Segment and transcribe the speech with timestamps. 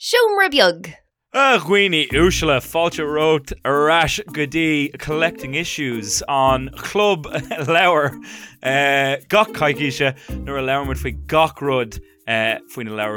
[0.00, 0.94] Seomra beag.
[1.34, 7.26] Uh, Gwini Ursula Falcha wrote Rash Gadi collecting issues on Club
[7.66, 8.16] Lower.
[8.62, 11.98] Uh, Gach Kaikisha, nor a Lower with fi Gach Rud,
[12.28, 12.58] uh,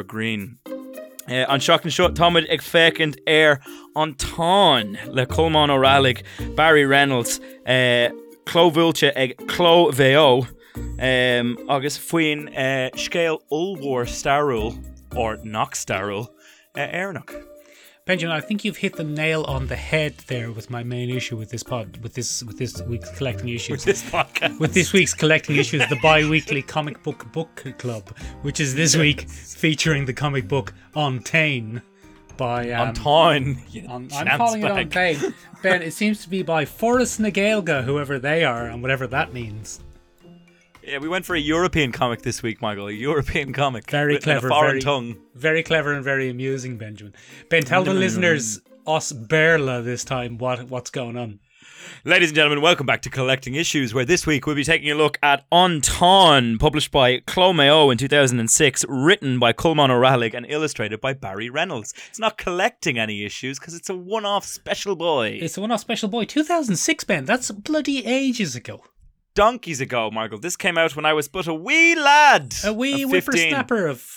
[0.07, 0.57] Green.
[1.29, 3.61] Uh, an seach an seo táid ag fécinint ar
[3.95, 6.23] an táin le Colmán órálig
[6.55, 8.09] Barry Reynolds uh,
[8.47, 10.47] chlóhúilte ag chló VO
[10.99, 14.83] um, agus faoin uh, starúil
[15.15, 16.27] or nach starúil
[16.75, 17.33] uh, airnach.
[18.05, 21.37] Benjamin, I think you've hit the nail on the head there with my main issue
[21.37, 23.85] with this pod, with this with this week's collecting issues.
[23.85, 24.59] With This podcast.
[24.59, 28.09] with this week's collecting issues, the bi-weekly comic book book club,
[28.41, 31.81] which is this week featuring the comic book Untain
[32.37, 35.17] by um, on you on- I'm calling it bag.
[35.17, 35.33] Untain.
[35.61, 39.79] Ben, it seems to be by Forrest Nagalga, whoever they are, and whatever that means.
[40.83, 42.87] Yeah, we went for a European comic this week, Michael.
[42.87, 43.89] A European comic.
[43.89, 45.15] Very written in clever, A foreign very- tongue.
[45.35, 47.13] Very clever and very amusing, Benjamin.
[47.49, 51.39] Ben, tell the listeners us Berla this time what what's going on.
[52.03, 54.95] Ladies and gentlemen, welcome back to Collecting Issues, where this week we'll be taking a
[54.95, 60.99] look at Untawn, published by Clomeo in 2006, written by Colmán Ó Raghallaigh and illustrated
[61.01, 61.93] by Barry Reynolds.
[62.09, 65.39] It's not collecting any issues because it's a one off special boy.
[65.41, 67.25] It's a one-off special boy, 2006, Ben.
[67.25, 68.83] That's bloody ages ago.
[69.33, 70.39] Donkeys ago, Michael.
[70.39, 72.53] This came out when I was but a wee lad.
[72.65, 73.11] A wee of 15.
[73.11, 74.07] whippersnapper of.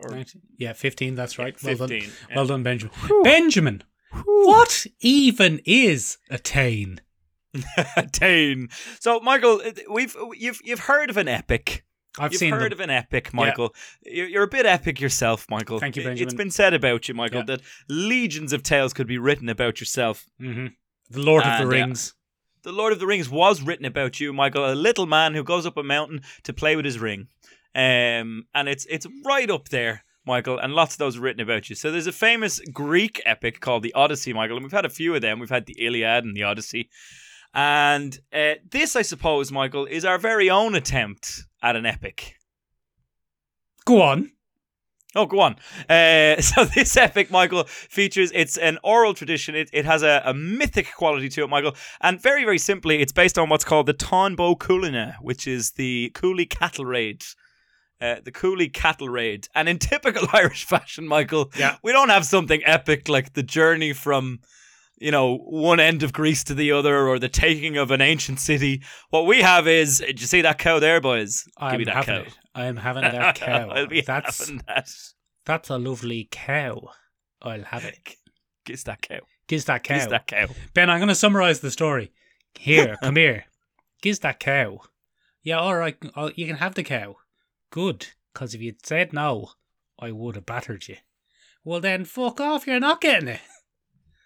[0.00, 1.60] Or- 19 yeah, 15, that's right.
[1.62, 1.90] Well done.
[1.92, 2.06] yeah.
[2.36, 2.92] Well done, Benjamin.
[3.24, 3.82] Benjamin,
[4.24, 7.00] what even is a tane?
[8.12, 8.68] Tane.
[9.00, 11.84] So, Michael, we've you've you've heard of an epic.
[12.18, 12.78] I've You've seen heard them.
[12.78, 13.74] of an epic, Michael.
[14.04, 15.78] You're, you're a bit epic yourself, Michael.
[15.80, 16.22] Thank you, Benjamin.
[16.28, 17.56] It's been said about you, Michael, Yeah.
[17.56, 20.26] that legions of tales could be written about yourself.
[20.38, 20.66] hmm
[21.10, 22.14] The Lord of the uh, Rings.
[22.68, 25.64] The Lord of the Rings was written about you, Michael, a little man who goes
[25.64, 27.28] up a mountain to play with his ring.
[27.74, 31.76] Um, and it's it's right up there, Michael, and lots of those written about you.
[31.76, 35.14] So there's a famous Greek epic called the Odyssey, Michael, and we've had a few
[35.14, 35.38] of them.
[35.38, 36.90] We've had the Iliad and the Odyssey.
[37.54, 42.34] And uh, this, I suppose, Michael, is our very own attempt at an epic.
[43.86, 44.32] Go on.
[45.18, 45.56] Oh, go on.
[45.88, 49.54] Uh, so this epic, Michael, features it's an oral tradition.
[49.56, 51.74] It, it has a, a mythic quality to it, Michael.
[52.00, 55.72] And very, very simply, it's based on what's called the Táin Bó Cúailnge, which is
[55.72, 57.24] the Cooley cattle raid.
[58.00, 59.48] Uh, the Cooley cattle raid.
[59.56, 61.76] And in typical Irish fashion, Michael, Yeah.
[61.82, 64.38] we don't have something epic like the journey from,
[65.00, 68.40] you know, one end of Greece to the other or the taking of an ancient
[68.40, 68.82] city.
[69.10, 71.44] What we have is, did you see that cow there, boys?
[71.58, 72.28] I'm me that having cow.
[72.28, 72.38] it.
[72.54, 73.68] I'm having that cow.
[73.70, 74.90] I'll be that's having that.
[75.44, 76.90] that's a lovely cow.
[77.42, 78.16] I'll have it.
[78.64, 79.20] Kiss that cow.
[79.46, 79.94] Giz that cow.
[79.94, 80.46] Kiss that cow.
[80.74, 82.12] Ben, I'm going to summarize the story.
[82.58, 83.44] Here, come here.
[84.02, 84.80] Giz that cow.
[85.42, 85.96] Yeah, all right.
[86.16, 87.16] oh, You can have the cow.
[87.70, 89.52] Good, because if you'd said no,
[89.98, 90.96] I would have battered you.
[91.64, 92.66] Well, then fuck off.
[92.66, 93.40] You're not getting it.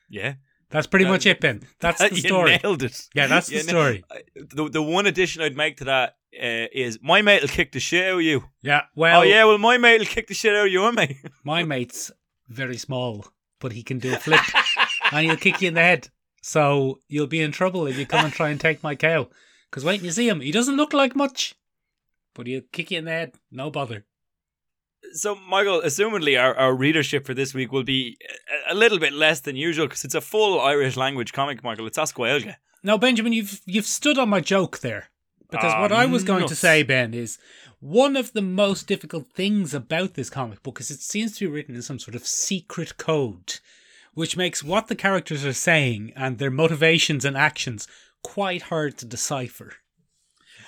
[0.09, 0.35] Yeah.
[0.73, 1.63] That's pretty much it, Ben.
[1.81, 2.59] That's the you story.
[2.63, 3.09] nailed it.
[3.15, 4.05] Yeah, that's the You na- story.
[4.35, 7.79] The, the one addition I'd make to that uh, is my mate will kick the
[7.81, 8.45] shit out of you.
[8.63, 11.19] Yeah, well, oh, yeah, well, my mate will kick the shit out of you, mate.
[11.45, 12.11] my mate's
[12.49, 13.27] very small,
[13.61, 14.41] but he can do a flip
[15.13, 16.09] and he'll kick you in the head.
[16.41, 19.29] So you'll be in trouble if you come and try and take my cow.
[19.71, 20.41] Because wait, you see him.
[20.41, 21.55] He doesn't look like much,
[22.35, 23.35] but he'll kick you in the head.
[23.51, 24.05] No bother.
[25.13, 28.17] So, Michael, assumedly, our, our readership for this week will be
[28.69, 31.87] a, a little bit less than usual because it's a full Irish language comic, Michael.
[31.87, 32.57] It's Asquelga.
[32.83, 35.11] Now, Benjamin, you've you've stood on my joke there.
[35.51, 37.39] Because Ah, what I was going to say, Ben, is
[37.79, 41.53] one of the most difficult things about this comic book is it seems to be
[41.53, 43.59] written in some sort of secret code,
[44.15, 47.87] which makes what the characters are saying and their motivations and actions
[48.23, 49.75] quite hard to decipher.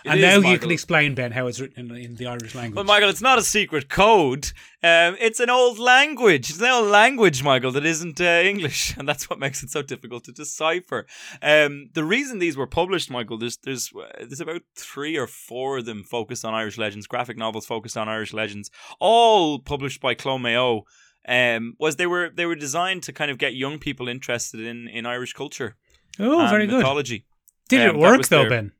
[0.05, 2.55] It and is, now you can explain, Ben, how it's written in, in the Irish
[2.55, 2.77] language.
[2.77, 4.53] Well, Michael, it's not a secret code.
[4.83, 6.51] Um, it's an old language.
[6.51, 9.81] It's an old language, Michael, that isn't uh, English, and that's what makes it so
[9.81, 11.07] difficult to decipher.
[11.41, 15.79] Um, the reason these were published, Michael, there's there's uh, there's about three or four
[15.79, 20.15] of them focused on Irish legends, graphic novels focused on Irish legends, all published by
[20.15, 20.83] Clomeo.
[21.27, 24.87] Um, was they were they were designed to kind of get young people interested in
[24.89, 25.77] in Irish culture,
[26.21, 26.77] oh, very good.
[26.81, 27.25] mythology.
[27.71, 28.73] Did Um, it work, though, their- Ben?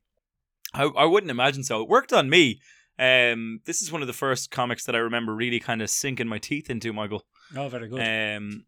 [0.75, 1.83] I, I wouldn't imagine so.
[1.83, 2.61] It worked on me.
[2.99, 6.29] Um, this is one of the first comics that I remember really kind of sinking
[6.29, 7.25] my teeth into, Michael.
[7.57, 8.01] Oh, very good.
[8.01, 8.67] Um,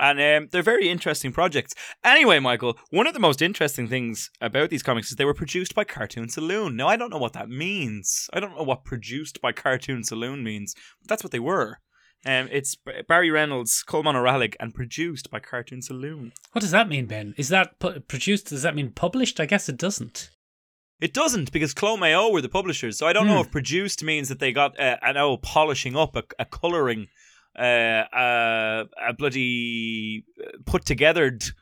[0.00, 1.74] and um, they're very interesting projects.
[2.04, 5.74] Anyway, Michael, one of the most interesting things about these comics is they were produced
[5.74, 6.76] by Cartoon Saloon.
[6.76, 8.30] Now, I don't know what that means.
[8.32, 11.78] I don't know what produced by Cartoon Saloon means, but that's what they were.
[12.24, 12.76] Um, it's
[13.08, 16.32] Barry Reynolds, Colmán Ó Raghallaigh, and produced by Cartoon Saloon.
[16.52, 17.34] what does that mean, Ben?
[17.36, 18.48] Is that pu- produced?
[18.48, 19.40] Does that mean published?
[19.40, 20.30] I guess it doesn't.
[21.00, 23.40] It doesn't because Clomeo were the publishers, so I don't know Hmm.
[23.46, 27.06] if produced means that they got uh, an old polishing up, a, a coloring
[27.56, 27.62] uh,
[28.12, 30.24] uh, a bloody
[30.66, 31.52] put togethered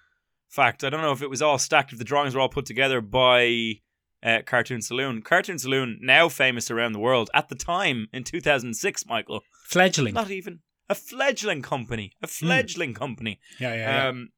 [0.49, 0.85] fact.
[0.85, 3.01] I don't know if it was all stacked, if the drawings were all put together
[3.01, 3.75] by
[4.23, 5.23] uh, Cartoon Saloon.
[5.23, 10.15] Cartoon Saloon, now famous around the world, at the time in 2006, Michael, Fledgling.
[10.15, 13.41] not even a fledgling company, a fledgling company.
[13.59, 14.09] yeah, yeah, yeah.
[14.09, 14.31] Um,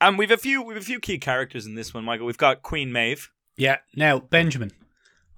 [0.00, 2.26] and we've a few we've a few key characters in this one, Michael.
[2.26, 3.30] We've got Queen Maeve.
[3.56, 3.78] Yeah.
[3.94, 4.72] Now, Benjamin,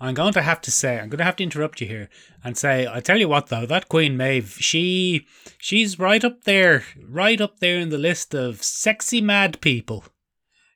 [0.01, 2.09] I'm going to have to say, I'm going to have to interrupt you here
[2.45, 5.27] and say, I tell you what, though, that Queen Maeve, she,
[5.59, 10.05] she's right up there, right up there in the list of sexy mad people.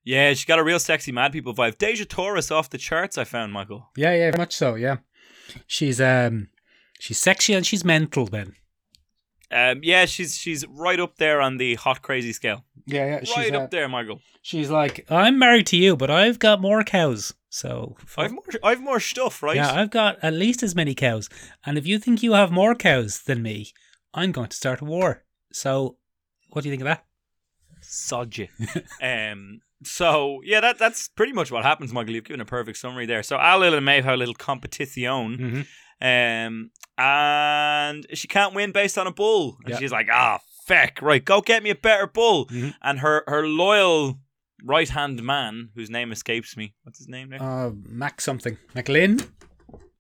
[0.04, 1.76] Yeah, she's got a real sexy mad people vibe.
[1.76, 3.90] Deja Taurus off the charts, I found, Michael.
[3.96, 4.74] Yeah, yeah, very much so.
[4.74, 4.96] Yeah,
[5.66, 6.48] she's um,
[6.98, 8.54] she's sexy and she's mental, Then,
[9.50, 12.64] Um, yeah, she's she's right up there on the hot crazy scale.
[12.92, 14.20] Yeah, yeah, she's Right uh, up there, Michael.
[14.42, 17.34] She's like, I'm married to you, but I've got more cows.
[17.48, 19.56] So I've more I've more stuff, right?
[19.56, 21.28] yeah, I've got at least as many cows.
[21.66, 23.72] And if you think you have more cows than me,
[24.14, 25.24] I'm going to start a war.
[25.52, 25.96] So,
[26.50, 27.04] what do you think of that?
[27.80, 28.48] Sod you.
[29.02, 29.60] um.
[29.82, 32.14] So yeah, that that's pretty much what happens, Michael.
[32.14, 33.22] You've given a perfect summary there.
[33.22, 35.04] So Ailill and Maeve have a little competition.
[35.38, 35.60] Mm-hmm.
[36.02, 39.56] Um, and she can't win based on a bull.
[39.64, 39.78] And Yeah.
[39.78, 40.38] she's like, ah,
[40.70, 42.46] feck, right, go get me a better bull.
[42.46, 42.74] Mhm.
[42.82, 44.18] And her, her loyal
[44.64, 47.42] right hand man, whose name escapes me, what's his name there?
[47.42, 48.56] Uh, Mac something.
[48.74, 49.20] McLean,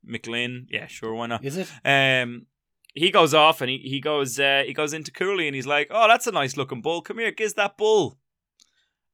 [0.04, 0.66] McLean.
[0.70, 1.44] Yeah, sure, why not?
[1.44, 1.68] is it?
[1.84, 2.46] Um,
[2.94, 5.88] he goes off and he, he goes uh, he goes into Cooley and he's like,
[5.90, 7.02] oh, that's a nice looking bull.
[7.02, 8.18] Come here, gives that bull.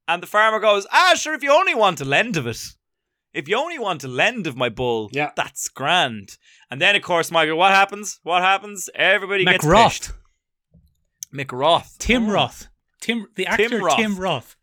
[0.07, 2.61] And the farmer goes, ah, sure, if you only want a lend of it.
[3.33, 5.31] If you only want a lend of my bull, Yeah.
[5.35, 6.37] that's grand.
[6.71, 8.19] And then, of course, Michael, what happens?
[8.23, 8.89] What happens?
[8.95, 10.11] Everybody gets pissed.
[11.33, 11.47] McRoth.
[11.47, 11.97] McRoth.
[11.99, 12.33] Tim Oh.
[12.33, 12.67] Roth.
[13.01, 13.97] Tim, the actor Roth.
[13.97, 14.55] Tim Roth.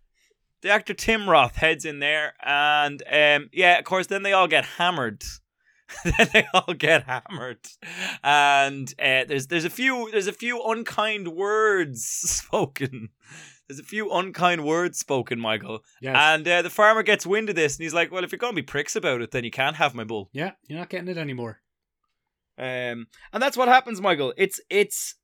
[0.62, 4.48] The actor Tim Roth heads in there, and um, yeah, of course, then they all
[4.48, 5.22] get hammered.
[6.04, 7.58] then they all get hammered,
[8.22, 13.10] and uh, there's there's a few there's a few unkind words spoken.
[13.68, 16.16] There's a few unkind words spoken, Michael, Yes.
[16.18, 18.52] and uh, the farmer gets wind of this, and he's like, "Well, if you're going
[18.54, 21.08] to be pricks about it, then you can't have my bull." yeah, you're not getting
[21.08, 21.60] it anymore.
[22.56, 24.32] Um, and that's what happens, Michael.
[24.38, 25.16] It's it's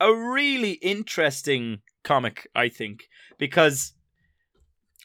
[0.00, 3.08] a really interesting comic, I think,
[3.38, 3.92] because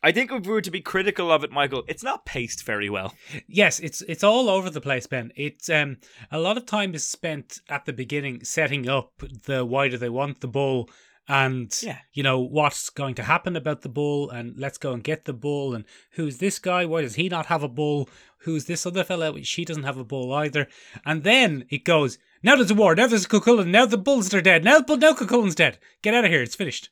[0.05, 2.89] I think if we were to be critical of it, Michael, it's not paced very
[2.89, 3.13] well.
[3.47, 5.31] Yes, it's it's all over the place, Ben.
[5.35, 5.97] It's um
[6.31, 9.11] a lot of time is spent at the beginning setting up
[9.45, 10.89] the why do they want the bull
[11.29, 11.99] and Yeah.
[12.11, 15.31] you know what's going to happen about the bull and let's go and get the
[15.31, 19.05] bull and who's this guy why does he not have a bull who's this other
[19.05, 20.67] fella she doesn't have a bull either
[21.05, 24.33] and then it goes now there's a war now there's a Cuchulainn now the bulls
[24.33, 26.89] are dead now the now Cuchulainn's dead get out of here it's finished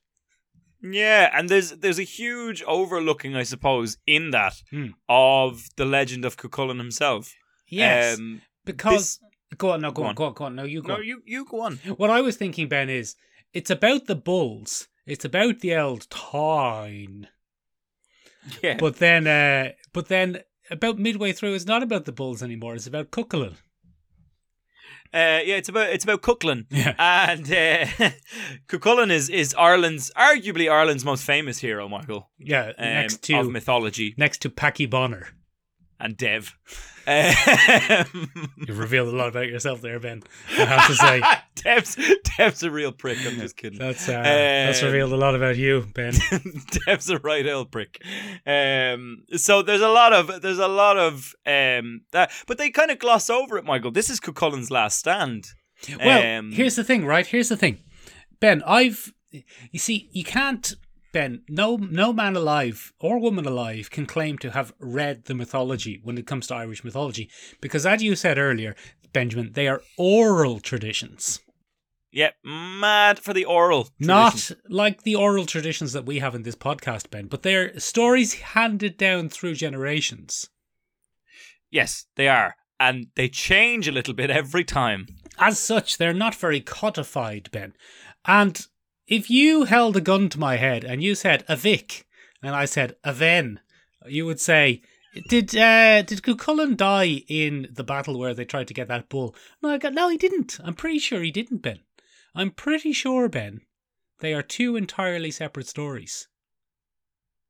[0.82, 4.88] Yeah, and there's there's a huge overlooking, I suppose, in that Hmm.
[5.08, 7.34] of the legend of Cuchulainn himself.
[7.68, 9.20] yes Um, because
[9.58, 10.16] go on no go, Go on, on.
[10.16, 11.04] go on go on no you go no, on.
[11.06, 11.74] you you go on.
[12.02, 13.16] What I was thinking, Ben, is
[13.54, 14.88] it's about the bulls.
[15.06, 17.28] It's about the old Tyne.
[18.64, 20.40] Yeah, But then uh but then
[20.72, 23.58] about midway through it's not about the bulls anymore, it's about Cuchulainn.
[25.14, 26.66] Uh, yeah, it's about it's about Cuchulainn.
[26.70, 26.94] Yeah.
[26.98, 28.12] And uh,
[28.68, 32.30] Cuchulainn is is Ireland's arguably Ireland's most famous hero, Michael.
[32.38, 35.30] Yeah, Um, next of to mythology next to Packie Bonner.
[36.00, 36.58] and Dev.
[37.08, 38.32] Um,
[38.68, 40.24] You've revealed a lot about yourself there, Ben.
[40.58, 41.22] I have to say.
[41.56, 41.98] Dev's
[42.38, 43.18] Dev's a real prick.
[43.26, 43.78] I'm just kidding.
[43.80, 46.14] That's uh, that's Um, revealed a lot about you, Ben.
[46.86, 48.02] Dev's a right old prick.
[48.46, 52.90] Um, so there's a lot of there's a lot of um that, but they kind
[52.92, 53.92] of gloss over it, Michael.
[53.92, 55.48] This is Cuchulainn's last stand.
[56.00, 57.26] Well, Um, here's the thing, right?
[57.26, 57.80] Here's the thing,
[58.40, 58.62] Ben.
[58.68, 60.74] I've, you see, you can't,
[61.12, 61.44] Ben.
[61.50, 66.18] No, no man alive or woman alive can claim to have read the mythology when
[66.18, 68.76] it comes to Irish mythology, because as you said earlier,
[69.14, 71.40] Benjamin, they are oral traditions,
[72.14, 73.90] Yeah, mad for the oral.
[74.02, 74.08] tradition.
[74.08, 77.28] not like the oral traditions that we have in this podcast, Ben.
[77.28, 80.50] But they're stories handed down through generations.
[81.70, 82.56] Yes, they are.
[82.80, 85.08] And they change a little bit every time.
[85.38, 87.74] As such, they're not very codified, Ben.
[88.26, 88.66] And
[89.12, 92.08] if you held a gun to my head and you said a Vic,
[92.42, 93.60] and I said a Ven,
[94.08, 94.82] you would say,
[95.28, 99.36] "Did uh, did Cuchulainn die in the battle where they tried to get that bull?"
[99.62, 100.60] No, I got no, he didn't.
[100.64, 101.80] I'm pretty sure he didn't, Ben.
[102.34, 103.62] I'm pretty sure, Ben.
[104.22, 106.30] They are two entirely separate stories.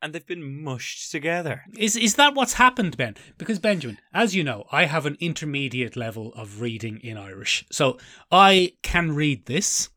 [0.02, 1.62] And they've been mushed together.
[1.78, 3.16] Is is that what's happened, Ben?
[3.38, 8.00] Because Benjamin, as you know, I have an intermediate level of reading in Irish, so
[8.32, 9.90] I can read this,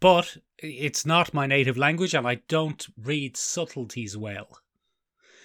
[0.00, 4.60] but it's not my native language, and I don't read subtleties well.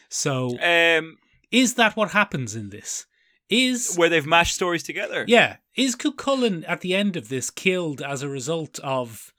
[0.10, 1.17] So, Um,
[1.51, 3.05] is that what happens in this?
[3.50, 5.25] Is where they've mashed stories together.
[5.27, 9.34] yeah, is Cuchulainn at the end of this killed as a result of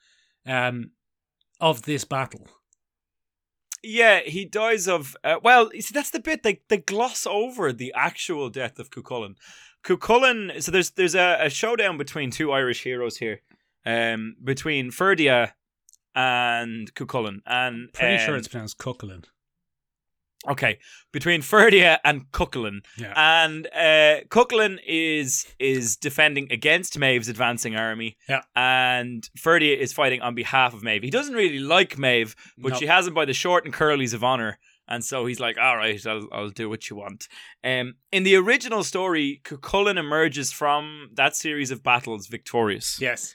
[0.45, 0.91] um,
[1.59, 2.47] of this battle.
[3.81, 5.17] Yeah, he dies of.
[5.23, 8.91] Uh, well, you see, that's the bit they they gloss over the actual death of
[8.91, 9.35] Cuchulainn.
[9.83, 10.61] Cuchulainn.
[10.61, 13.41] So there's there's a, a showdown between two Irish heroes here,
[13.85, 15.51] um, between Ferdia
[16.15, 19.25] and Cuchulainn, and Pretty um, sure it's pronounced Cuchulainn.
[20.45, 20.77] Okay,
[21.13, 23.13] between Ferdia and Cuchulainn, Yeah.
[23.15, 28.41] and uh, Cuchulainn is is defending against Maeve's advancing army, Yeah.
[28.53, 31.01] and Ferdia is fighting on behalf of Maeve.
[31.01, 32.77] He doesn't really like Maeve, but No.
[32.79, 35.77] she has him by the short and curlies of honor, and so he's like, "All
[35.77, 37.29] right, I'll I'll do what you want."
[37.63, 42.99] Um, in the original story, Cuchulainn emerges from that series of battles victorious.
[42.99, 43.33] Yes.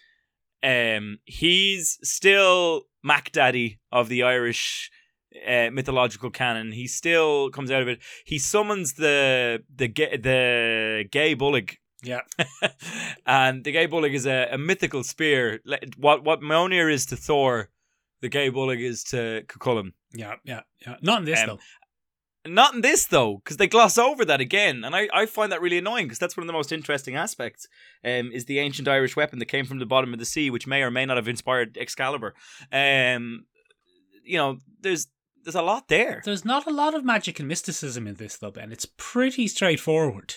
[0.63, 4.91] Um, he's still Mac Daddy of the Irish
[5.47, 6.73] uh, mythological canon.
[6.73, 8.01] He still comes out of it.
[8.25, 12.21] He summons the the ga- the Gáe Bulg, Yeah.
[13.27, 15.61] and the Gáe Bulg is a, a mythical spear.
[15.97, 17.69] What what Mjolnir is to Thor,
[18.21, 19.93] the gay bullock is to Cuchulainn.
[20.13, 20.37] Yeah.
[20.45, 20.63] Yeah.
[20.85, 20.97] Yeah.
[21.03, 21.59] Not in this Um, though.
[22.49, 25.61] Not in this though, because they gloss over that again, and I, I find that
[25.61, 27.69] really annoying because that's one of the most interesting aspects.
[28.05, 30.67] Um, is the ancient Irish weapon that came from the bottom of the sea, which
[30.67, 32.35] may or may not have inspired Excalibur.
[32.73, 33.47] Um,
[34.25, 35.09] you know, there's
[35.45, 36.23] there's a lot there.
[36.25, 38.73] There's not a lot of magic and mysticism in this though, Ben.
[38.73, 40.35] It's pretty straightforward.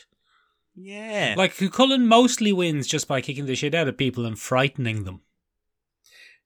[0.73, 5.03] Yeah, Like Cuchulainn mostly wins just by kicking the shit out of people and frightening
[5.03, 5.21] them.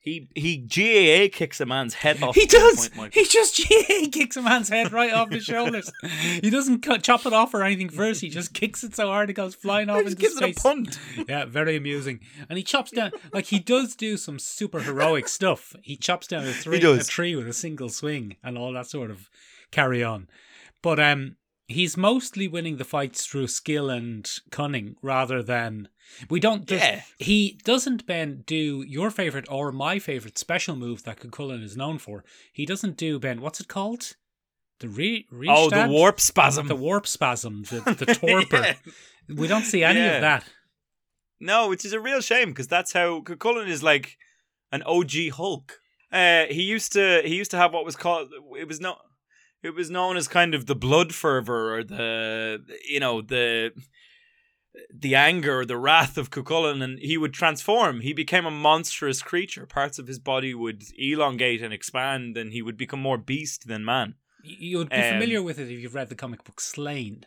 [0.05, 2.35] He he GAA kicks a man's head off.
[2.35, 2.89] He does.
[2.89, 5.91] point, he just GA kicks a man's head right off his shoulders.
[6.41, 8.21] He doesn't cut, chop it off or anything first.
[8.21, 10.55] He just kicks it so hard it goes flying off He just into gives space.
[10.55, 10.99] it a punt.
[11.27, 12.19] Yeah, very amusing.
[12.47, 15.75] And he chops down like he does do some super heroic stuff.
[15.81, 19.09] He chops down a, three, a tree with a single swing and all that sort
[19.09, 19.29] of
[19.71, 20.27] carry on.
[20.83, 25.87] But um he's mostly winning the fights through skill and cunning rather than
[26.29, 27.01] we don't Yeah.
[27.19, 31.97] he doesn't Ben do your favorite or my favorite special move that Cuchulainn is known
[31.97, 32.23] for.
[32.53, 34.15] He doesn't do Ben what's it called?
[34.79, 36.67] The re, Oh, the warp spasm.
[36.67, 38.57] the warp spasm, the, the torpor.
[38.57, 38.75] Yeah.
[39.35, 40.15] We don't see any Yeah.
[40.15, 40.43] of that.
[41.39, 44.17] No, which is a real shame because that's how Cuchulainn is like
[44.71, 45.79] an OG Hulk.
[46.11, 48.29] Uh, he used to he used to have what was called
[48.59, 48.95] it was no
[49.65, 53.71] it was known as kind of the blood fervor or the you know the
[54.93, 58.01] the anger or the wrath of Cuchulainn and he would transform.
[58.01, 59.65] He became a monstrous creature.
[59.65, 63.85] Parts of his body would elongate and expand and he would become more beast than
[63.85, 64.15] man.
[64.43, 67.23] You would be Um, familiar with it if you've read the comic book Sláine.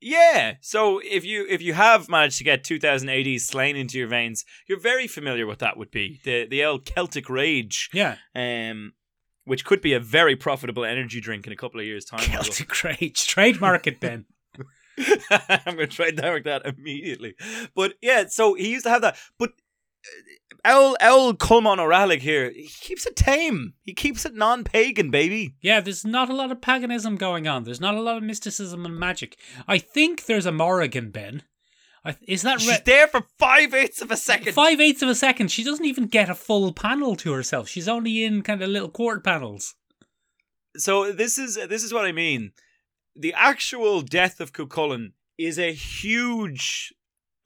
[0.00, 0.54] Yeah.
[0.60, 4.44] So if you if you have managed to get 2000 AD Sláine into your veins,
[4.68, 6.20] you're very familiar with that would be.
[6.24, 8.92] The the old Celtic rage, Yeah, um,
[9.46, 12.20] which could be a very profitable energy drink in a couple of years' time.
[12.20, 13.26] Celtic Rage.
[13.26, 14.26] Trademark it, Ben.
[15.30, 17.34] I'm going to try to that immediately.
[17.74, 19.16] But yeah, so he used to have that.
[19.38, 23.74] But uh, Owl Owl Colmán Ó Raghallaigh here, he keeps it tame.
[23.82, 25.54] He keeps it non-pagan, baby.
[25.60, 27.64] Yeah, there's not a lot of paganism going on.
[27.64, 29.38] There's not a lot of mysticism and magic.
[29.68, 31.42] I think there's a Morrigan, Ben.
[32.06, 32.84] I, is that She's right?
[32.84, 34.52] there for five eighths of a second.
[34.54, 35.50] Five eighths of a second.
[35.50, 37.68] She doesn't even get a full panel to herself.
[37.68, 39.74] She's only in kind of little quarter panels.
[40.76, 42.52] so this is this is what I mean.
[43.14, 46.92] The actual death of Cuchulainn is a huge,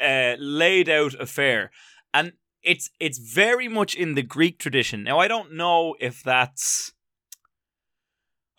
[0.01, 1.71] uh, laid out affair,
[2.13, 5.03] and it's it's very much in the Greek tradition.
[5.05, 6.93] Now I don't know if that's.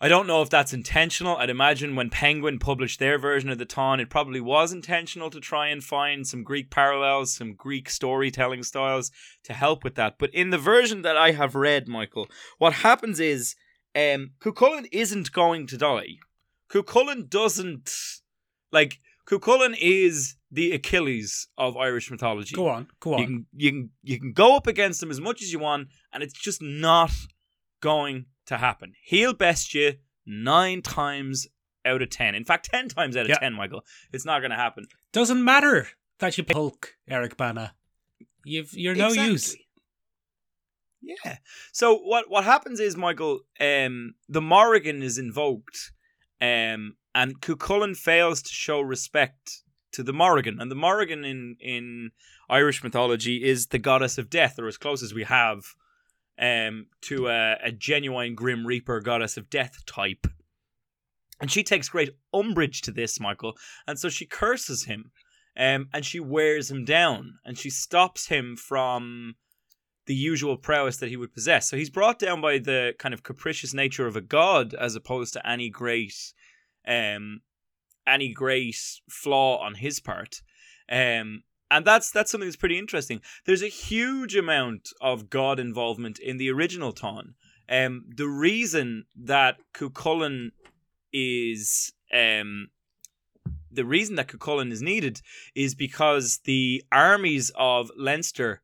[0.02, 1.36] I don't know if that's intentional.
[1.36, 5.38] I'd imagine when Penguin published their version of the Taun, it probably was intentional to
[5.38, 9.12] try and find some Greek parallels, some Greek storytelling styles
[9.44, 10.16] to help with that.
[10.18, 12.26] But in the version that I have read, Michael,
[12.58, 13.54] what happens is
[13.94, 16.16] um, Cuchulainn isn't going to die.
[16.68, 17.92] Cuchulainn doesn't
[18.72, 22.56] like Cuchulainn is the Achilles of Irish mythology.
[22.56, 23.20] Go on, go on.
[23.20, 25.88] You can you can you can go up against him as much as you want,
[26.12, 27.12] and it's just not
[27.80, 28.94] going to happen.
[29.04, 29.94] He'll best you
[30.26, 31.46] nine times
[31.84, 32.34] out of ten.
[32.34, 33.38] In fact, ten times out of Yeah.
[33.38, 33.84] ten, Michael.
[34.12, 34.86] It's not going to happen.
[35.12, 37.74] Doesn't matter that you play Hulk, Eric Bana.
[38.44, 39.32] You've you're no Exactly.
[39.32, 39.56] use.
[41.02, 41.38] Yeah.
[41.72, 45.92] So what what happens is, Michael, um, the Morrigan is invoked,
[46.40, 52.10] um, and Cuchulainn fails to show respect to the Morrigan, and the Morrigan in in
[52.48, 55.64] Irish mythology is the goddess of death, or as close as we have,
[56.42, 60.26] um, to a, a genuine Grim Reaper goddess of death type.
[61.40, 63.54] And she takes great umbrage to this, Michael,
[63.86, 65.12] and so she curses him,
[65.56, 69.36] um, and she wears him down, and she stops him from
[70.06, 71.70] the usual prowess that he would possess.
[71.70, 75.32] So he's brought down by the kind of capricious nature of a god, as opposed
[75.34, 76.32] to any great,
[76.86, 77.40] um,
[78.06, 78.76] any great
[79.08, 80.42] flaw on his part.
[80.90, 83.20] Um, and that's that's something that's pretty interesting.
[83.46, 87.34] There's a huge amount of God involvement in the original Ton.
[87.68, 90.50] Um, the reason that Cuchulainn
[91.12, 92.68] is um,
[93.70, 95.22] the reason that Cuchulainn is needed
[95.54, 98.60] is because the armies of Leinster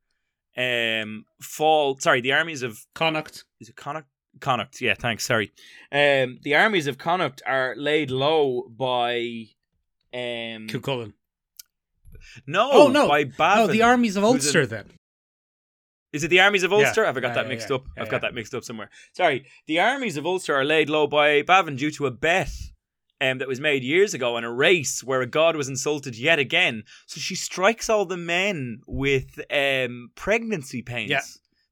[0.57, 1.99] um, fall.
[1.99, 3.45] Sorry, the armies of Connacht.
[3.61, 4.09] is it Connacht?
[4.41, 5.25] Connacht, yeah, thanks.
[5.25, 5.51] Sorry,
[5.91, 9.47] um, the armies of Connacht are laid low by
[10.13, 11.15] um, Cuchulainn.
[12.47, 13.09] No, Oh, no.
[13.09, 13.65] by Bavin.
[13.65, 14.85] Oh, the armies of Ulster in- then.
[16.13, 16.79] Is it the armies of Yeah.
[16.79, 17.05] Ulster?
[17.05, 17.77] Have I got Yeah, that yeah, mixed yeah.
[17.77, 17.85] up?
[17.97, 18.91] Yeah, I've got that mixed up somewhere.
[19.13, 22.51] Sorry, the armies of Ulster are laid low by Bavin due to a bet
[23.21, 26.39] um, that was made years ago in a race where a god was insulted yet
[26.39, 26.85] again.
[27.07, 31.21] So she strikes all the men with um, pregnancy pains, Yeah.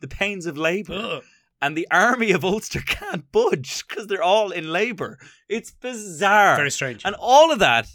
[0.01, 0.95] the pains of labour.
[0.95, 1.23] Ugh.
[1.63, 5.19] and the army of Ulster can't budge because they're all in labour.
[5.49, 6.57] It's bizarre.
[6.57, 7.03] Very strange.
[7.07, 7.89] and all of that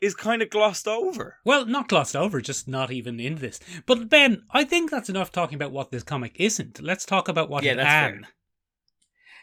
[0.00, 1.38] is kind of glossed over.
[1.44, 3.60] Well, not glossed over, just not even in this.
[3.86, 6.80] But Ben, I think that's enough talking about what this comic isn't.
[6.80, 8.26] Let's talk about what Yeah, it that's an.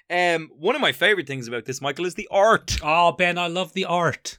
[0.08, 2.78] Um, one of my favourite things about this, Michael, is the art.
[2.84, 4.38] Oh, Ben, I love the art.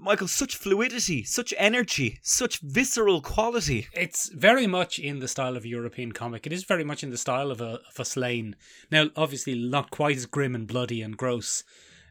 [0.00, 3.88] Michael, such fluidity, such energy, such visceral quality.
[3.92, 6.46] It's very much in the style of a European comic.
[6.46, 8.54] It is very much in the style of a of a Sláine.
[8.92, 11.64] Now, obviously, not quite as grim and bloody and gross.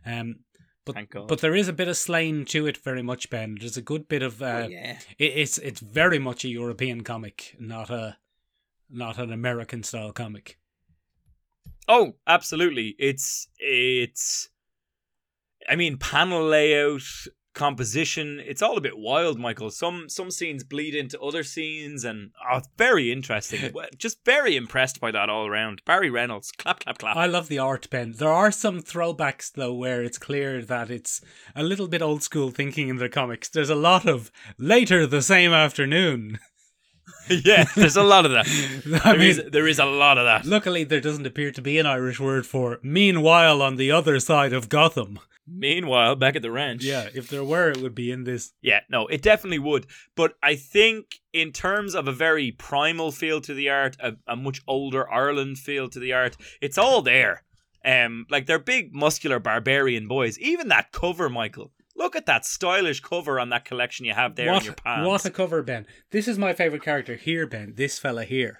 [0.06, 0.40] Um,
[0.88, 1.28] but Thank God.
[1.28, 3.58] but there is a bit of Sláine to it, very much, Ben.
[3.60, 4.42] There's a good bit of.
[4.42, 4.98] Uh, Oh, yeah.
[5.20, 8.18] it, it's it's very much a European comic, not a
[8.90, 10.58] not an American style comic.
[11.88, 12.96] Oh, absolutely.
[12.98, 14.50] It's it's.
[15.70, 17.02] I mean, panel layout,
[17.58, 18.40] composition.
[18.46, 19.72] It's all a bit wild, Michael.
[19.72, 23.74] Some some scenes bleed into other scenes, and oh, it's very interesting.
[23.98, 25.82] Just very impressed by that all around.
[25.84, 27.18] Barry Reynolds, clap, clap, clap.
[27.18, 28.14] I love the art, Ben.
[28.14, 31.20] There are some throwbacks though where it's clear that it's
[31.56, 33.50] a little bit old school thinking in the comics.
[33.50, 36.40] There's a lot of later the same afternoon.
[37.30, 38.48] yeah, there's a lot of that.
[39.06, 40.46] I There is mean, there is a lot of that.
[40.46, 44.54] luckily there doesn't appear to be an Irish word for meanwhile on the other side
[44.54, 45.20] of Gotham.
[45.50, 46.84] Meanwhile, back at the ranch.
[46.84, 48.52] Yeah, if there were, it would be in this.
[48.62, 49.86] Yeah, no, it definitely would.
[50.14, 54.36] But I think, in terms of a very primal feel to the art, a, a
[54.36, 57.44] much older Ireland feel to the art, it's all there.
[57.86, 60.38] Um, like they're big, muscular barbarian boys.
[60.40, 61.72] Even that cover, Michael.
[61.98, 65.08] Look at that stylish cover on that collection you have there what, in your pants.
[65.08, 65.88] what a cover, Ben.
[66.12, 67.74] This is my favorite character here, Ben.
[67.76, 68.60] This fella here.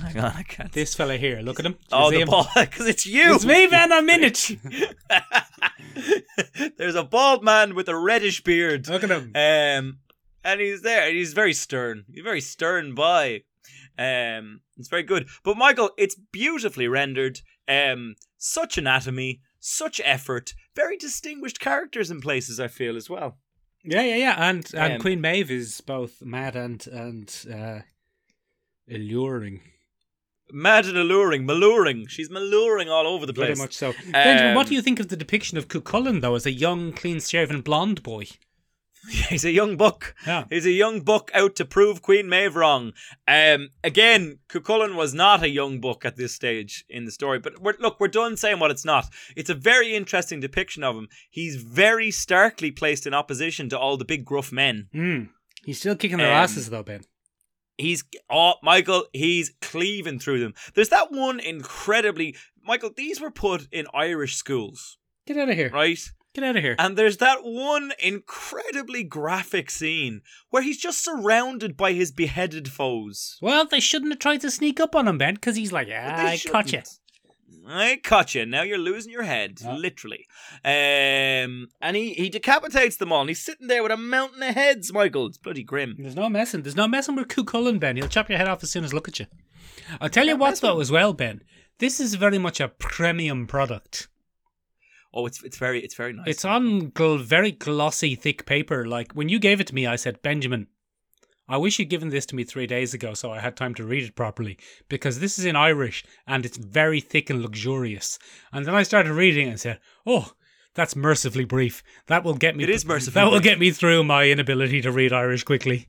[0.00, 0.72] Hang on, I can't.
[0.72, 1.40] This fella here.
[1.40, 1.72] Look at him.
[1.72, 2.28] Do you oh, see the him?
[2.28, 3.34] ball, because it's you.
[3.34, 3.92] It's me, Ben.
[3.92, 4.50] I'm in it.
[6.78, 8.88] There's a bald man with a reddish beard.
[8.88, 9.32] Look at him.
[9.34, 9.98] Um,
[10.42, 11.08] and he's there.
[11.08, 12.04] and He's very stern.
[12.12, 13.42] He's very stern boy.
[13.98, 15.28] Um, it's very good.
[15.42, 17.40] But Michael, it's beautifully rendered.
[17.68, 20.54] Um, such anatomy, such effort.
[20.76, 22.60] Very distinguished characters in places.
[22.60, 23.38] I feel as well.
[23.82, 24.48] Yeah, yeah, yeah.
[24.50, 27.80] And and Um, Queen Maeve is both mad and and uh,
[28.90, 29.60] alluring.
[30.52, 32.08] Mad and alluring, maluring.
[32.08, 33.58] She's maluring all over the Very place.
[33.58, 33.92] much so.
[34.12, 36.92] Benjamin, what Um, do you think of the depiction of Cuchulainn though as a young,
[36.92, 38.26] clean-shaven blonde boy?
[39.28, 40.14] He's a young buck.
[40.26, 40.44] Yeah.
[40.50, 42.92] He's a young buck out to prove Queen Maeve wrong.
[43.28, 47.38] Um, again, Cuchulainn was not a young buck at this stage in the story.
[47.38, 49.06] But we're, look, we're done saying what it's not.
[49.36, 51.08] It's a very interesting depiction of him.
[51.30, 54.88] He's very starkly placed in opposition to all the big gruff men.
[54.94, 55.28] Mm.
[55.64, 57.02] He's still kicking their Um, asses though, Ben.
[57.78, 60.54] He's oh Michael, he's cleaving through them.
[60.74, 62.90] There's that one incredibly Michael.
[62.96, 65.70] These were put in Irish schools, Get out of here.
[65.70, 65.98] right?
[66.36, 66.76] Get out of here.
[66.78, 70.20] And there's that one incredibly graphic scene
[70.50, 73.38] where he's just surrounded by his beheaded foes.
[73.40, 76.26] well, they shouldn't have tried to sneak up on him, Ben, because he's like, ah,
[76.26, 76.82] I caught you.
[77.66, 78.44] I caught you.
[78.44, 79.76] Now you're losing your head, Yeah.
[79.76, 80.26] literally.
[80.62, 83.22] Um, and he, he decapitates them all.
[83.22, 85.26] And he's sitting there with a mountain of heads, Michael.
[85.28, 85.96] It's bloody grim.
[85.98, 86.62] There's no messing.
[86.64, 87.96] There's no messing with Cuchulainn, Ben.
[87.96, 89.26] He'll chop your head off as soon as look at you.
[90.02, 91.40] I'll tell you what, though, as well, Ben.
[91.78, 94.08] This is very much a premium product.
[95.16, 96.26] Oh, it's it's very it's very nice.
[96.28, 98.84] It's on gl- very glossy, thick paper.
[98.84, 100.66] Like when you gave it to me, I said, Benjamin,
[101.48, 103.84] I wish you'd given this to me three days ago so I had time to
[103.84, 104.58] read it properly
[104.90, 108.18] because this is in Irish and it's very thick and luxurious.
[108.52, 110.32] And then I started reading it and said, Oh,
[110.74, 111.82] that's mercifully brief.
[112.08, 112.64] That will get me.
[112.64, 115.88] It is mercifully That will get me through my inability to read Irish quickly.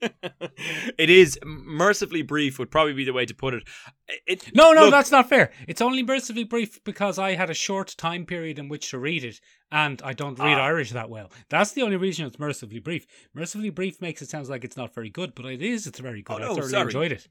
[0.00, 3.64] It is mercifully brief would probably be the way to put it.
[4.26, 5.50] It No, no, look, that's not fair.
[5.66, 9.24] It's only mercifully brief because I had a short time period in which to read
[9.24, 10.64] it, and I don't read Ah.
[10.64, 11.30] Irish that well.
[11.48, 13.06] That's the only reason it's mercifully brief.
[13.34, 15.86] Mercifully brief makes it sound like it's not very good, but it is.
[15.86, 16.40] It's very good.
[16.40, 16.84] Oh, I no, thoroughly sorry.
[16.84, 17.28] enjoyed it.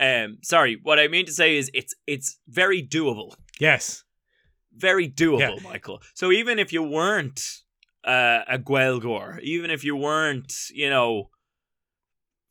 [0.00, 3.34] Um, sorry, what I mean to say is it's it's very doable.
[3.60, 4.02] Yes.
[4.76, 5.54] very doable, Yeah.
[5.62, 6.02] Michael.
[6.14, 7.40] So even if you weren't
[8.04, 11.30] uh, a Gaeilgeoir, even if you weren't, you know,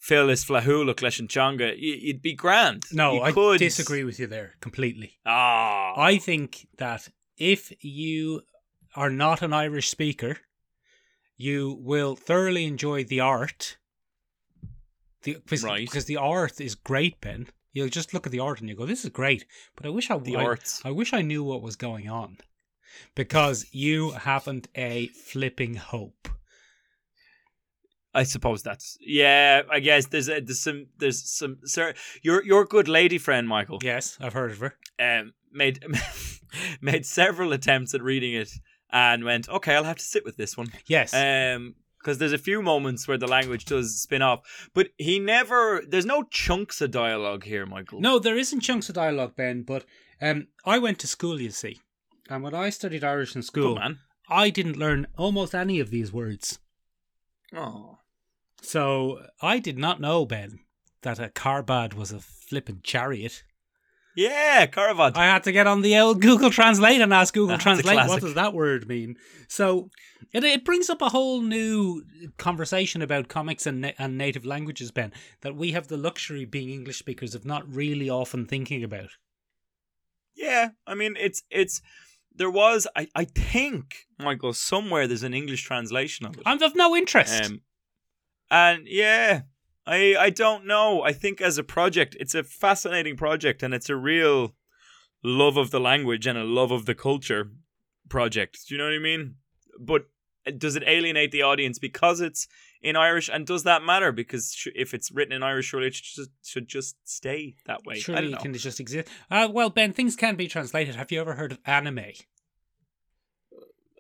[0.04, 2.84] Phyllis Flahula Kleshenchanga, you'd be grand.
[2.92, 5.20] No, You I could- disagree with you there completely.
[5.26, 8.42] Ah, I think that if you
[8.96, 10.40] are not an Irish speaker,
[11.38, 13.78] you will thoroughly enjoy the art.
[15.22, 15.88] The, because, Right.
[15.88, 17.48] because the art is great, Ben.
[17.72, 19.46] You'll just look at the art and you go, "This is great,"
[19.78, 20.82] but I wish I, the I, arts.
[20.84, 22.40] I wish I knew what was going on,
[23.16, 26.28] because you haven't a flipping hope.
[28.14, 29.64] I suppose that's yeah.
[29.72, 31.94] I guess there's a, there's some there's some sir.
[32.22, 34.76] Your your good lady friend Michael Yes, I've heard of her.
[35.00, 35.84] um made
[36.82, 38.50] made several attempts at reading it
[38.92, 42.38] and went okay I'll have to sit with this one Yes, um because there's a
[42.38, 44.42] few moments where the language does spin off
[44.74, 48.96] but he never there's no chunks of dialogue here Michael No, there isn't chunks of
[48.96, 49.86] dialogue, Ben, but
[50.22, 51.80] um, I went to school, you see.
[52.30, 54.00] And when I studied Irish in Good school, man
[54.30, 56.60] I didn't learn almost any of these words.
[57.56, 57.98] oh
[58.64, 60.60] So I did not know, Ben,
[61.02, 63.44] that a carbad was a flippin' chariot.
[64.16, 67.64] yeah Caravad I had to get on the old Google Translate and ask Google That's
[67.64, 69.18] Translate what does that word mean.
[69.48, 69.90] So
[70.32, 72.04] it, it brings up a whole new
[72.38, 76.70] conversation about comics and, na- and native languages, Ben, that we have the luxury, being
[76.70, 79.10] English speakers, of not really often thinking about.
[80.36, 81.82] yeah I mean it's it's
[82.36, 86.76] there was I I think Michael somewhere there's an English translation of it I'm of
[86.76, 87.44] no interest.
[87.46, 87.62] Um,
[88.50, 89.42] and yeah,
[89.86, 91.02] I I don't know.
[91.04, 94.56] I think as a project, it's a fascinating project, and it's a real
[95.24, 97.52] love of the language and a love of the culture
[98.10, 98.60] project.
[98.68, 99.36] Do you know what I mean?
[99.80, 100.04] But
[100.58, 102.48] does it alienate the audience because it's
[102.82, 103.30] in Irish?
[103.32, 104.12] And does that matter?
[104.12, 107.86] Because sh- if it's written in Irish, surely it should just, should just stay that
[107.86, 107.96] way.
[107.96, 108.42] I Surely don't it know.
[108.42, 109.08] can just exist.
[109.32, 110.96] Uh, well, Ben, things can be translated.
[110.96, 112.02] Have you ever heard of anime?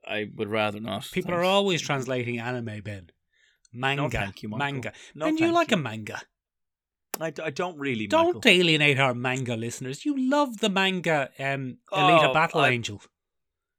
[0.05, 1.03] I would rather not.
[1.13, 1.39] People thanks.
[1.39, 3.09] are always translating anime, Ben.
[3.73, 4.09] Manga.
[4.19, 4.65] thank you, Michael.
[4.73, 4.93] manga.
[5.15, 5.77] No, ben, you like you.
[5.77, 6.21] a manga.
[7.19, 8.07] I, d- I don't really.
[8.07, 8.41] Don't Michael.
[8.51, 10.03] alienate our manga listeners.
[10.05, 13.01] You love the manga um, Alita Oh, Battle I- Angel.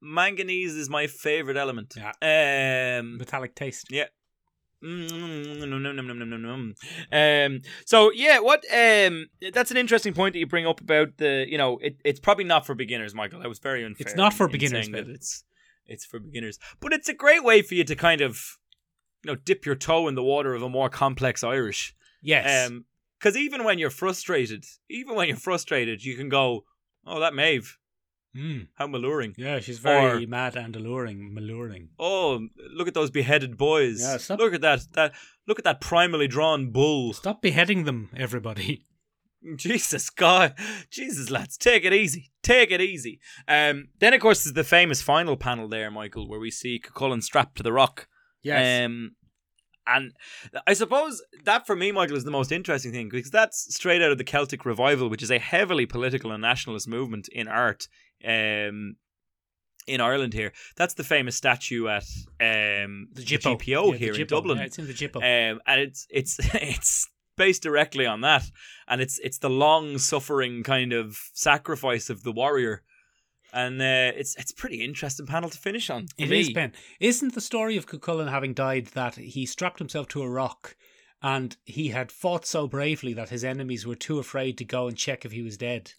[0.01, 1.95] Manganese is my favorite element.
[1.97, 2.99] Yeah.
[2.99, 3.87] Um, Metallic taste.
[3.91, 4.05] Yeah.
[7.11, 11.45] Um, so yeah, what um, that's an interesting point that you bring up about the
[11.47, 13.39] you know it, it's probably not for beginners, Michael.
[13.39, 14.05] That was very unfair.
[14.07, 15.09] It's not for in beginners, Ben.
[15.09, 15.43] It's
[15.87, 18.39] it's for beginners, but it's a great way for you to kind of
[19.25, 21.95] you know dip your toe in the water of a more complex Irish.
[22.21, 22.67] Yes.
[22.69, 22.85] Um,
[23.19, 26.63] because even when you're frustrated, even when you're frustrated, you can go,
[27.07, 27.77] "Oh, that Maeve,
[28.35, 28.67] Mm.
[28.75, 31.89] how alluring." Yeah, she's very or- mad and alluring, alluring.
[31.97, 34.01] Oh, look at those beheaded boys.
[34.01, 34.81] Yeah, stop- Look at that.
[34.93, 35.15] That
[35.47, 37.13] look at that primally drawn bull.
[37.13, 38.85] Stop beheading them, everybody.
[39.55, 40.53] Jesus God.
[40.91, 42.31] Jesus lads, take it easy.
[42.43, 43.19] Take it easy.
[43.47, 47.23] Um then of course there's the famous final panel there, Michael, where we see Cuchulainn
[47.23, 48.07] strapped to the rock.
[48.45, 48.85] Yes.
[48.85, 49.15] Um
[49.87, 50.13] and
[50.65, 54.11] I suppose that for me, Michael, is the most interesting thing because that's straight out
[54.11, 57.87] of the Celtic Revival, which is a heavily political and nationalist movement in art
[58.25, 58.95] um,
[59.87, 60.53] in Ireland here.
[60.75, 62.03] That's the famous statue at
[62.41, 63.57] um, the Jippo.
[63.57, 64.57] GPO Yeah, the here in Dublin.
[64.57, 65.17] Yeah, it's in the GPO.
[65.17, 68.43] Um, and it's it's it's based directly on that,
[68.87, 72.81] and it's it's the long suffering kind of sacrifice of the warrior,
[73.53, 76.07] and uh, it's it's pretty interesting panel to finish on.
[76.17, 76.41] It me.
[76.41, 76.73] is, Ben.
[76.99, 80.75] Isn't the story of Cuchulainn having died that he strapped himself to a rock
[81.21, 84.97] and he had fought so bravely that his enemies were too afraid to go and
[84.97, 85.93] check if he was dead?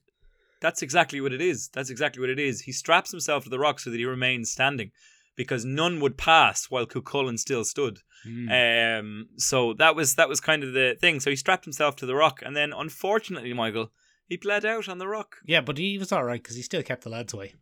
[0.60, 1.68] That's exactly what it is.
[1.72, 2.62] That's exactly what it is.
[2.62, 4.90] He straps himself to the rock so that he remains standing,
[5.36, 8.00] because none would pass while Cuchulainn still stood.
[8.26, 9.00] Mm.
[9.00, 11.20] Um, so that was that was kind of the thing.
[11.20, 13.92] So he strapped himself to the rock, and then unfortunately, Michael,
[14.28, 15.36] he bled out on the rock.
[15.44, 17.54] yeah, but he was all right because he still kept the lads away.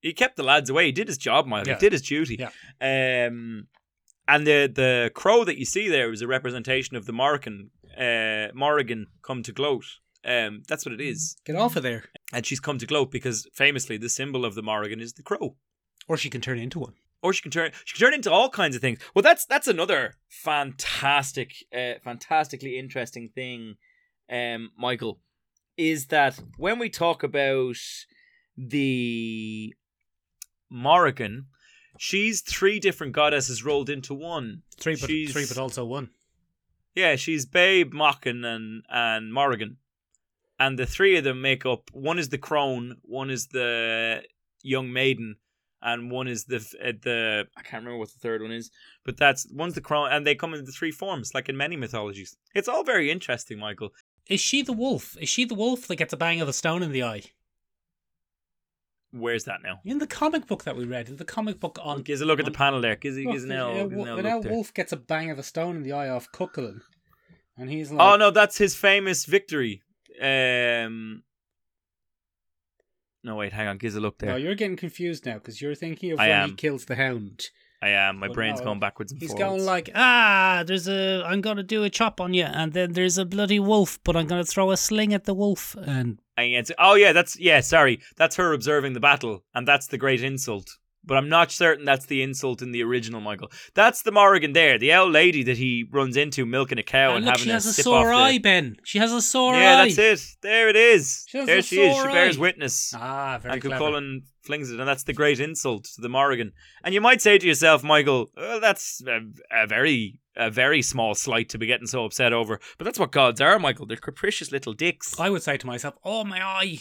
[0.00, 0.86] he kept the lads away.
[0.86, 1.68] He did his job, Michael.
[1.68, 1.74] Yeah.
[1.76, 2.36] He did his duty.
[2.38, 3.26] Yeah.
[3.26, 3.68] Um,
[4.28, 8.48] and the the crow that you see there is a representation of the Morrigan, uh,
[8.54, 9.84] Morrigan come to gloat.
[10.24, 11.36] Um, that's what it is.
[11.44, 12.06] Get off of there.
[12.32, 15.56] And she's come to gloat because famously the symbol of the Morrigan is the crow.
[16.08, 16.94] Or she can turn into one.
[17.22, 18.98] Or she can turn she can turn into all kinds of things.
[19.14, 23.76] Well, that's that's another fantastic, uh, fantastically interesting thing,
[24.30, 25.20] um, Michael,
[25.76, 27.76] is that when we talk about
[28.56, 29.74] the
[30.70, 31.46] Morrigan,
[31.98, 34.62] she's three different goddesses rolled into one.
[34.78, 36.10] Three, but She's- three, but also one.
[36.94, 39.76] Yeah, she's Babe, Mockin, and and Morrigan,
[40.58, 41.90] and the three of them make up.
[41.92, 44.22] One is the crone, one is the
[44.62, 45.36] young maiden,
[45.82, 48.70] and one is the uh, the I can't remember what the third one is,
[49.04, 51.76] but that's one's the crone, and they come in the three forms, like in many
[51.76, 52.34] mythologies.
[52.54, 53.92] It's all very interesting, Michael.
[54.28, 55.16] Is she the wolf?
[55.20, 57.22] Is she the wolf that gets a bang of a stone in the eye?
[59.12, 59.80] Where's that now?
[59.84, 62.02] In the comic book that we read, in the comic book on.
[62.02, 62.96] Gives a look at the panel there.
[62.96, 63.74] Gives, gives an there's- L.
[63.74, 65.82] yeah, gives an Wo- L when our wolf gets a bang of a stone in
[65.84, 66.80] the eye off Cuchulainn,
[67.56, 69.82] and he's like, Oh no, that's his famous victory.
[70.20, 71.22] Um.
[73.22, 73.78] No wait, hang on.
[73.78, 74.30] Gives a look there.
[74.30, 77.46] no, you're getting confused now because you're thinking of I when he kills the hound.
[77.86, 78.18] I am.
[78.18, 79.48] My Well, brain's no, going backwards and He's forwards.
[79.48, 83.18] going like, ah, there's a, I'm gonna do a chop on you, and then there's
[83.18, 86.94] a bloody wolf, but I'm gonna throw a sling at the wolf, and And oh
[86.94, 87.60] yeah, that's yeah.
[87.60, 90.78] Sorry, that's her observing the battle, and that's the great insult.
[91.06, 93.50] But I'm not certain that's the insult in the original, Michael.
[93.74, 97.16] That's the Morrigan there, the old lady that he runs into milking a cow Ah,
[97.16, 98.38] and look, having she has a sip sore eye, the.
[98.40, 98.76] Ben.
[98.84, 99.62] She has a sore Yeah, eye.
[99.62, 100.36] Yeah, that's it.
[100.42, 101.24] There it is.
[101.28, 101.96] She has there she is.
[101.96, 102.92] She bears witness.
[102.96, 103.78] Ah, very and clever.
[103.78, 106.52] Cullen flings it, and that's the great insult to the Morrigan.
[106.84, 109.20] And you might say to yourself, Michael, well, that's a,
[109.52, 112.60] a very, a very small slight to be getting so upset over.
[112.78, 113.86] But that's what gods are, Michael.
[113.86, 115.18] They're capricious little dicks.
[115.18, 116.78] I would say to myself, oh my eye,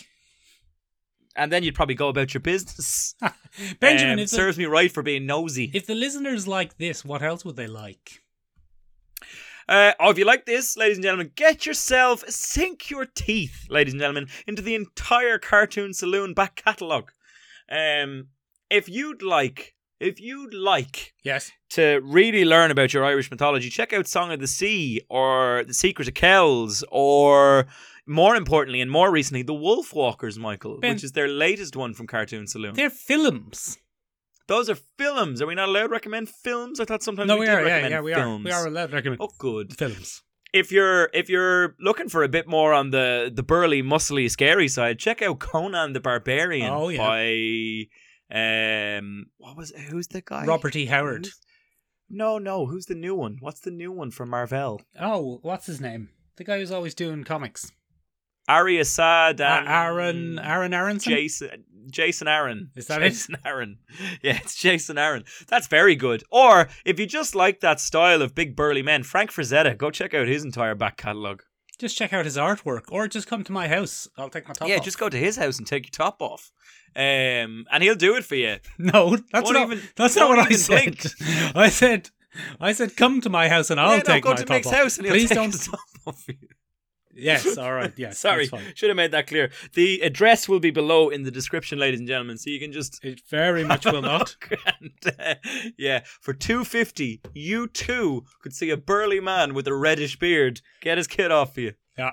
[1.35, 3.15] And then you'd probably go about your business.
[3.79, 4.13] Benjamin.
[4.13, 5.69] Um, the, serves me right for being nosy.
[5.73, 8.21] if the listeners like this, what else would they like?
[9.67, 13.93] Uh, oh, if you like this, ladies and gentlemen, get yourself, sink your teeth, ladies
[13.93, 17.11] and gentlemen, into the entire Cartoon Saloon back catalogue.
[17.69, 18.27] Um,
[18.69, 21.51] if you'd like, if you'd like Yes.
[21.71, 25.73] to really learn about your Irish mythology, check out Song of the Sea or The
[25.73, 27.65] Secret of Kells or
[28.07, 31.93] more importantly and more recently, The Wolf Walkers, Michael, Ben- which is their latest one
[31.93, 32.73] from Cartoon Saloon.
[32.75, 33.77] They're films.
[34.47, 35.41] Those are films.
[35.41, 36.79] Are we not allowed to recommend films?
[36.79, 37.65] I thought sometimes No, we, we are.
[37.67, 38.45] Yeah, yeah, we films.
[38.45, 38.49] are.
[38.49, 39.75] We are allowed to recommend Oh, good.
[39.75, 40.21] films.
[40.53, 44.67] If you're if you're looking for a bit more on the the burly, muscly, scary
[44.67, 46.99] side, check out Conan the Barbarian Oh, yeah.
[46.99, 47.87] by
[48.31, 50.45] um what was who's the guy?
[50.45, 50.85] Robert E.
[50.85, 51.25] Howard.
[51.25, 51.39] Who's-
[52.09, 52.67] No, no.
[52.67, 53.37] Who's the new one?
[53.41, 54.81] What's the new one from Marvel?
[54.99, 56.09] Oh, what's his name?
[56.37, 57.71] The guy who's always doing comics.
[58.47, 61.11] Ari Assad and Aaron Aaron Aronson.
[61.13, 62.71] Jason Jason Aaron.
[62.75, 63.09] Is that it?
[63.09, 63.77] Jason Aaron.
[64.21, 65.23] Yeah, it's Jason Aaron.
[65.47, 66.23] That's very good.
[66.31, 70.13] Or if you just like that style of big burly men, Frank Frazetta, go check
[70.13, 71.43] out his entire back catalogue.
[71.77, 74.07] Just check out his artwork, or just come to my house.
[74.17, 74.85] I'll take my top yeah, off.
[74.85, 76.51] just go to his house and take your top off.
[76.95, 78.57] Um, and he'll do it for you.
[78.77, 80.97] No, that's Won't even- that's not what I said.
[80.97, 81.05] blink.
[81.55, 82.09] I said,
[82.61, 84.55] I said, come to my house and I'll yeah, no, take go my to top
[84.55, 84.73] Mick's off.
[84.73, 85.51] house and he'll Please take don't.
[85.51, 86.35] his top off you.
[87.15, 87.93] Yes, all right.
[87.95, 89.49] Yes, Sorry, should have made that clear.
[89.73, 93.03] The address will be below in the description, ladies and gentlemen, so you can just
[93.03, 94.35] It very much will not.
[94.81, 95.35] and, uh,
[95.77, 100.61] yeah, for two fifty, you too could see a burly man with a reddish beard
[100.81, 101.73] get his kid off for you.
[101.97, 102.11] Yeah,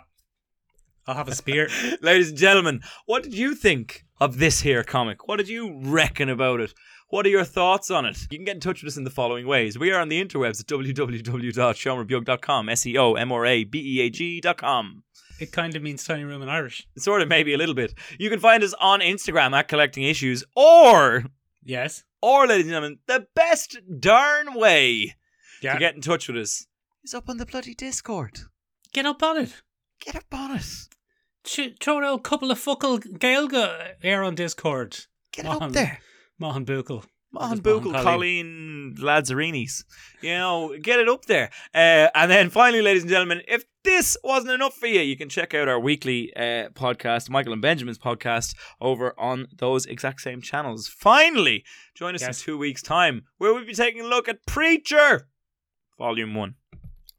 [1.07, 1.69] I'll have a spear.
[2.01, 5.27] Ladies and gentlemen, what did you think of this here comic?
[5.27, 6.75] What did you reckon about it?
[7.13, 8.17] What are your thoughts on it?
[8.31, 9.79] You can get in touch with us in the following ways.
[9.79, 15.03] We are on the interwebs at www.seomrabeag.com, S-E-O-M-R-A-B-E-A-G.com.
[15.39, 16.87] It kind of means tiny room in Irish.
[16.97, 17.93] Sort of, maybe a little bit.
[18.19, 21.25] You can find us on Instagram at Collecting Issues, or,
[21.63, 22.03] Yes.
[22.23, 25.15] or, ladies and gentlemen, the best darn way
[25.61, 25.75] Yeah.
[25.75, 26.67] to get in touch with us
[27.05, 28.39] is up on the bloody Discord.
[28.95, 29.61] Get up on it.
[30.01, 30.65] Get up on it.
[31.45, 34.97] Sh- throw out a couple of fuckle Gaelga here on Discord.
[35.33, 36.01] Get it up there.
[36.43, 37.05] Mahan Buchel.
[37.35, 38.95] Mahan Just Buchel, Colleen.
[38.99, 39.85] Lazzarinis.
[40.21, 41.49] You know, get it up there.
[41.75, 45.31] Uh, and then finally, ladies and gentlemen, if this wasn't enough for you, you can
[45.31, 50.43] check out our weekly uh, podcast, Michael and Benjamin's podcast, over on those exact same
[50.43, 50.89] channels.
[50.89, 52.39] Finally, join us Yes.
[52.41, 55.29] in two weeks' time, where we'll be taking a look at Preacher,
[55.99, 56.55] Volume 1.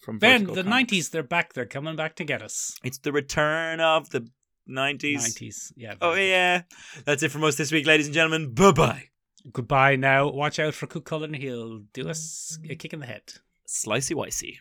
[0.02, 0.68] From Ben, the Comics.
[0.70, 1.54] nineties, they're back.
[1.54, 2.76] They're coming back to get us.
[2.84, 4.28] It's the return of the
[4.70, 5.16] 90s.
[5.22, 5.96] Nineties, yeah.
[6.02, 6.64] Oh, yeah.
[7.06, 8.54] That's it from us this week, ladies and gentlemen.
[8.54, 9.04] Bye bye.
[9.44, 9.54] Good.
[9.54, 10.30] Goodbye now.
[10.30, 11.34] Watch out for Cook Cullen.
[11.34, 13.34] He'll do us a kick in the head.
[13.68, 14.58] Slicey Wicey.